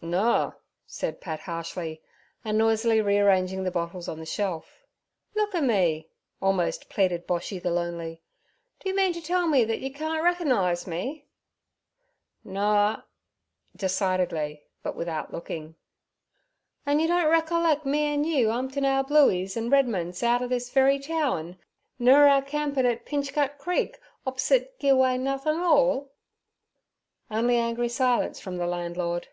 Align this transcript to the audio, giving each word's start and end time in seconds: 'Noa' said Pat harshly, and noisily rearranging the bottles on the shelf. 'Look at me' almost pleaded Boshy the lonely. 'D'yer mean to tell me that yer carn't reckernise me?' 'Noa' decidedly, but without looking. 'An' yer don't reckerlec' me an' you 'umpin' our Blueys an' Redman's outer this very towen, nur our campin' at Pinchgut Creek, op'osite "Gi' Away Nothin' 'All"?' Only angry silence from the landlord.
'Noa' 0.00 0.56
said 0.86 1.20
Pat 1.20 1.40
harshly, 1.40 2.00
and 2.44 2.56
noisily 2.56 3.00
rearranging 3.00 3.64
the 3.64 3.70
bottles 3.72 4.06
on 4.06 4.20
the 4.20 4.24
shelf. 4.24 4.86
'Look 5.34 5.56
at 5.56 5.64
me' 5.64 6.06
almost 6.40 6.88
pleaded 6.88 7.26
Boshy 7.26 7.58
the 7.60 7.72
lonely. 7.72 8.22
'D'yer 8.78 8.94
mean 8.94 9.12
to 9.12 9.20
tell 9.20 9.48
me 9.48 9.64
that 9.64 9.80
yer 9.80 9.90
carn't 9.90 10.22
reckernise 10.22 10.86
me?' 10.86 11.26
'Noa' 12.44 13.06
decidedly, 13.74 14.62
but 14.84 14.94
without 14.94 15.32
looking. 15.32 15.74
'An' 16.86 17.00
yer 17.00 17.08
don't 17.08 17.28
reckerlec' 17.28 17.84
me 17.84 18.04
an' 18.04 18.22
you 18.22 18.52
'umpin' 18.52 18.84
our 18.84 19.02
Blueys 19.02 19.56
an' 19.56 19.68
Redman's 19.68 20.22
outer 20.22 20.46
this 20.46 20.70
very 20.70 21.00
towen, 21.00 21.58
nur 21.98 22.28
our 22.28 22.42
campin' 22.42 22.86
at 22.86 23.04
Pinchgut 23.04 23.58
Creek, 23.58 23.98
op'osite 24.24 24.78
"Gi' 24.78 24.90
Away 24.90 25.18
Nothin' 25.18 25.56
'All"?' 25.56 26.12
Only 27.32 27.56
angry 27.56 27.88
silence 27.88 28.38
from 28.38 28.58
the 28.58 28.66
landlord. 28.68 29.26